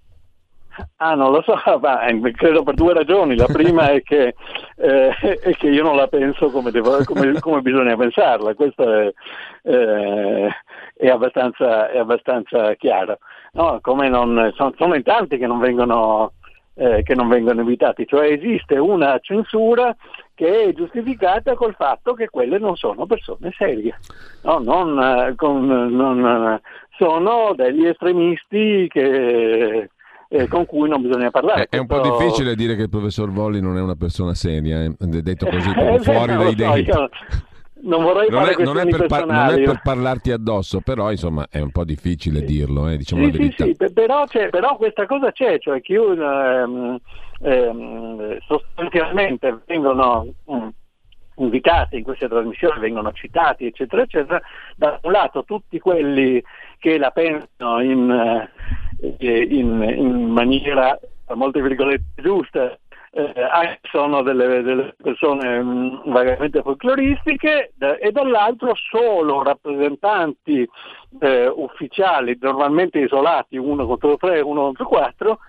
[0.98, 3.36] Ah, non lo so, ma eh, credo per due ragioni.
[3.36, 4.36] La prima è che,
[4.76, 8.54] eh, è che io non la penso come, devo, come, come bisogna pensarla.
[8.54, 9.14] Questo è,
[9.64, 10.50] eh,
[10.98, 13.20] è abbastanza, è abbastanza chiaro.
[13.54, 16.34] No, come non, sono, sono in tanti che non vengono
[16.80, 19.96] eh, che non vengono invitati, cioè esiste una censura
[20.36, 23.98] che è giustificata col fatto che quelle non sono persone serie,
[24.44, 26.62] no, non, eh, con, non,
[26.96, 29.90] sono degli estremisti che,
[30.28, 31.64] eh, con cui non bisogna parlare.
[31.64, 34.84] È, è un po' difficile dire che il professor Volli non è una persona seria,
[34.84, 34.94] eh?
[35.00, 36.92] detto così, eh, fuori dai denti.
[36.92, 37.10] So,
[37.82, 41.48] non vorrei non fare è, non, è par- non è, per parlarti addosso, però insomma
[41.50, 42.46] è un po' difficile sì.
[42.46, 43.64] dirlo, eh, diciamo sì, la verità.
[43.66, 46.98] Sì, sì, però, però, questa cosa c'è, cioè che ehm,
[47.42, 50.72] ehm, sostanzialmente vengono um,
[51.38, 54.42] invitati in queste trasmissioni, vengono citati, eccetera, eccetera,
[54.76, 56.44] da un lato tutti quelli
[56.80, 58.50] che la pensano in,
[59.20, 62.78] eh, in, in maniera, a molte virgolette, giusta,
[63.12, 70.68] eh, sono delle, delle persone mh, mm, vagamente folcloristiche da, e dall'altro solo rappresentanti
[71.20, 75.40] eh, ufficiali, normalmente isolati, uno contro tre, uno contro quattro,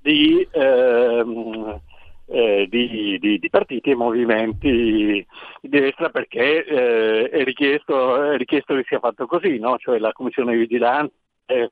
[0.00, 1.80] di, ehm,
[2.26, 8.74] eh, di, di, di, partiti e movimenti di destra perché eh, è richiesto, è, richiesto,
[8.74, 9.78] che sia fatto così, no?
[9.78, 11.12] cioè la commissione di vigilanza
[11.46, 11.70] eh,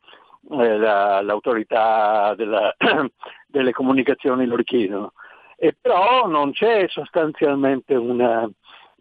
[0.48, 2.74] la, l'autorità della,
[3.46, 5.12] delle comunicazioni lo richiedono
[5.62, 8.50] e però non c'è sostanzialmente una,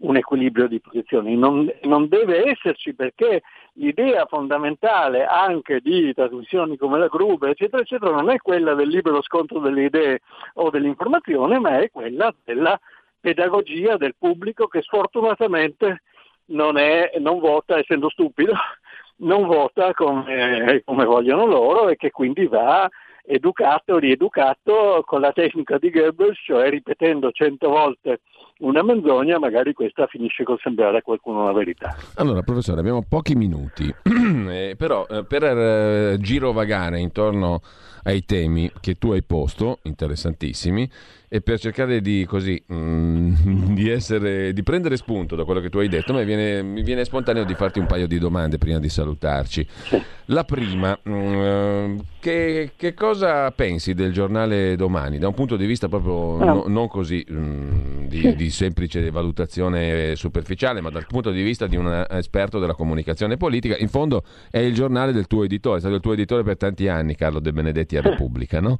[0.01, 3.41] un equilibrio di posizioni, non, non, deve esserci perché
[3.73, 9.23] l'idea fondamentale anche di trasmissioni come la Grube, eccetera, eccetera, non è quella del libero
[9.23, 10.19] scontro delle idee
[10.53, 12.79] o dell'informazione, ma è quella della
[13.19, 16.03] pedagogia del pubblico che sfortunatamente
[16.49, 18.53] non, è, non vota, essendo stupido,
[19.25, 22.87] non vota come, come vogliono loro e che quindi va
[23.25, 28.21] educato, rieducato con la tecnica di Goebbels, cioè ripetendo cento volte
[28.59, 31.95] una menzogna, magari questa finisce col sembrare a qualcuno la verità.
[32.15, 33.93] Allora, professore, abbiamo pochi minuti,
[34.49, 37.61] eh, però eh, per eh, girovagare intorno
[38.03, 40.89] ai temi che tu hai posto, interessantissimi,
[41.33, 45.77] e per cercare di, così, mm, di, essere, di, prendere spunto da quello che tu
[45.77, 48.89] hai detto, mi viene, mi viene, spontaneo di farti un paio di domande prima di
[48.89, 49.65] salutarci.
[50.25, 55.87] La prima, mm, che, che, cosa pensi del giornale domani, da un punto di vista
[55.87, 56.45] proprio ah.
[56.45, 61.77] no, non così mm, di, di, semplice valutazione superficiale, ma dal punto di vista di
[61.77, 63.77] un esperto della comunicazione politica?
[63.77, 66.89] In fondo è il giornale del tuo editore, è stato il tuo editore per tanti
[66.89, 68.79] anni, Carlo De Benedetti a Repubblica, no?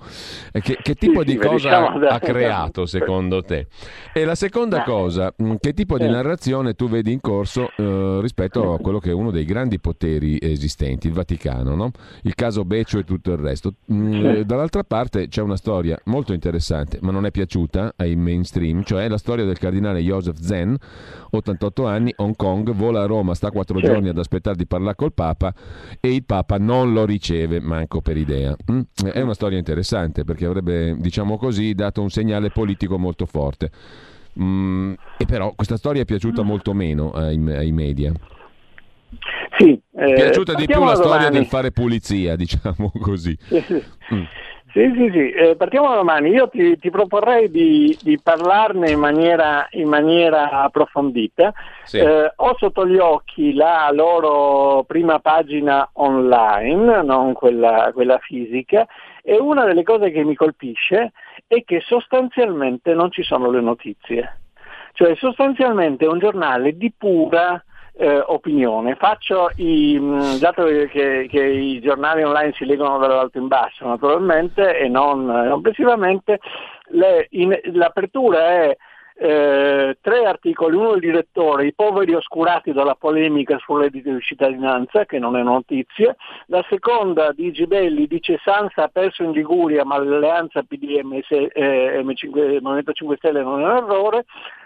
[0.52, 2.41] Che, che tipo di cosa diciamo, ha creato?
[2.42, 3.68] Creato secondo te?
[4.14, 8.74] E la seconda cosa, mm, che tipo di narrazione tu vedi in corso eh, rispetto
[8.74, 11.92] a quello che è uno dei grandi poteri esistenti, il Vaticano, no?
[12.24, 13.74] il caso Beccio e tutto il resto?
[13.92, 19.08] Mm, dall'altra parte c'è una storia molto interessante, ma non è piaciuta ai mainstream, cioè
[19.08, 20.76] la storia del cardinale Joseph Zen,
[21.32, 25.14] 88 anni, Hong Kong, vola a Roma, sta quattro giorni ad aspettare di parlare col
[25.14, 25.54] Papa
[26.00, 28.56] e il Papa non lo riceve, manco per idea.
[28.72, 28.82] Mm?
[29.12, 33.70] È una storia interessante perché avrebbe, diciamo così, dato un segnale segnale politico molto forte.
[34.40, 38.14] Mm, e però questa storia è piaciuta molto meno ai, ai media.
[39.58, 43.38] Sì, eh, è piaciuta di più la storia del fare pulizia, diciamo così.
[43.42, 43.84] Sì, sì.
[44.14, 44.24] Mm.
[44.74, 45.30] Sì, sì, sì.
[45.32, 46.30] Eh, partiamo da domani.
[46.30, 51.52] Io ti, ti proporrei di, di, parlarne in maniera, in maniera approfondita.
[51.84, 51.98] Sì.
[51.98, 58.88] Eh, ho sotto gli occhi la loro prima pagina online, non quella, quella fisica,
[59.22, 61.12] e una delle cose che mi colpisce è
[61.66, 64.38] che sostanzialmente non ci sono le notizie.
[64.94, 68.96] Cioè sostanzialmente è un giornale di pura eh, opinione.
[68.96, 74.78] Faccio i, mm, dato che, che, i giornali online si leggono dall'alto in basso naturalmente
[74.78, 76.40] e non complessivamente,
[77.72, 78.78] l'apertura è
[79.24, 85.20] eh, tre articoli, uno del direttore, i poveri oscurati dalla polemica sul di cittadinanza, che
[85.20, 86.16] non è notizia,
[86.48, 92.62] la seconda di Gibelli dice Sansa ha perso in Liguria ma l'alleanza PDM eh, M5,
[92.62, 94.26] Movimento 5 Stelle non è un errore,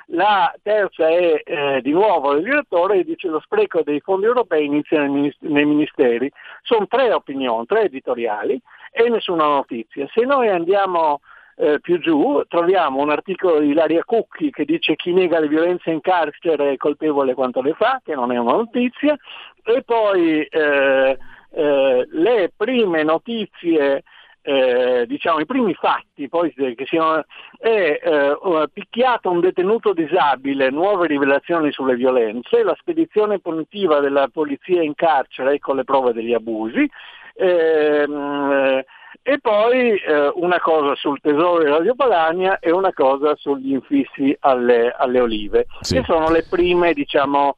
[0.10, 4.66] la terza è eh, di nuovo il direttore e dice lo spreco dei fondi europei
[4.66, 6.32] inizia nei ministeri.
[6.62, 8.58] Sono tre opinioni, tre editoriali
[8.92, 10.08] e nessuna notizia.
[10.14, 11.20] Se noi andiamo
[11.58, 15.90] eh, più giù troviamo un articolo di Ilaria Cucchi che dice chi nega le violenze
[15.90, 19.16] in carcere è colpevole quanto le fa, che non è una notizia,
[19.64, 21.18] e poi eh,
[21.52, 24.04] eh, le prime notizie
[24.48, 27.24] eh, diciamo, i primi fatti poi che siano,
[27.58, 34.84] è eh, picchiato un detenuto disabile, nuove rivelazioni sulle violenze, la spedizione punitiva della polizia
[34.84, 36.88] in carcere con le prove degli abusi,
[37.34, 38.84] ehm,
[39.28, 44.38] e poi eh, una cosa sul tesoro di Radio Padania e una cosa sugli infissi
[44.42, 45.96] alle, alle olive, sì.
[45.96, 47.56] che sono le prime, diciamo,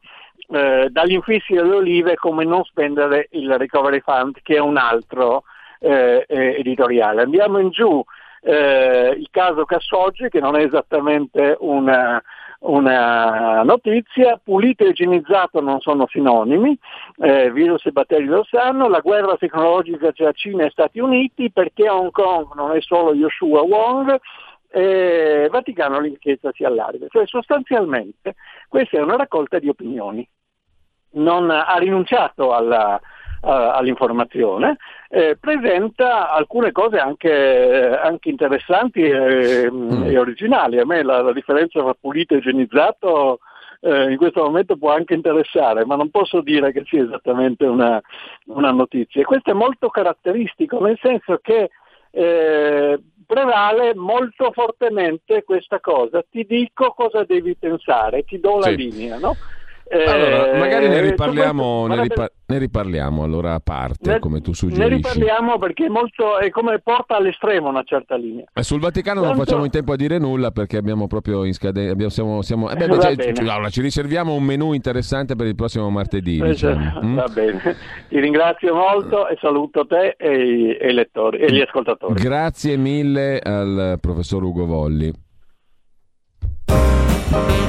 [0.48, 5.42] eh, dagli infissi delle olive come non spendere il recovery fund che è un altro
[5.80, 7.20] eh, eh editoriale.
[7.20, 8.02] Andiamo in giù,
[8.40, 12.22] eh, il caso Cassoggi che non è esattamente una,
[12.60, 16.76] una notizia, pulito e igienizzato non sono sinonimi,
[17.18, 21.88] eh, virus e batteri lo sanno, la guerra tecnologica tra Cina e Stati Uniti perché
[21.88, 24.18] Hong Kong non è solo Yoshua Wong,
[24.70, 27.06] eh, Vaticano l'inchiesta si allarga.
[27.08, 28.34] Cioè sostanzialmente
[28.68, 30.28] questa è una raccolta di opinioni.
[31.10, 33.00] Non ha rinunciato alla,
[33.40, 34.76] all'informazione,
[35.08, 40.04] eh, presenta alcune cose anche, anche interessanti e, mm.
[40.04, 40.78] e, originali.
[40.78, 43.40] A me la, la differenza tra pulito e igienizzato
[43.80, 48.00] eh, in questo momento può anche interessare, ma non posso dire che sia esattamente una,
[48.46, 49.24] una notizia.
[49.24, 51.70] Questo è molto caratteristico, nel senso che
[52.10, 56.24] eh, prevale molto fortemente questa cosa.
[56.28, 58.76] Ti dico cosa devi pensare, ti do la sì.
[58.76, 59.36] linea, no?
[59.90, 64.52] Allora, eh, magari ne riparliamo, ne, ripar- ne riparliamo allora a parte, ne, come tu
[64.52, 64.88] suggerisci.
[64.88, 68.44] Ne riparliamo perché è, molto, è come porta all'estremo una certa linea.
[68.52, 69.36] E sul Vaticano Tanto...
[69.36, 72.10] non facciamo in tempo a dire nulla perché abbiamo proprio in scadenza.
[72.10, 72.70] Siamo, siamo...
[72.70, 76.38] Eh beh, beh, cioè, allora, ci riserviamo un menù interessante per il prossimo martedì.
[76.38, 77.00] Eh, diciamo.
[77.04, 77.14] mm?
[77.16, 77.76] Va bene,
[78.08, 82.20] ti ringrazio molto e saluto te e i, e lettori e gli ascoltatori.
[82.20, 85.26] Grazie mille al professor Ugo Volli.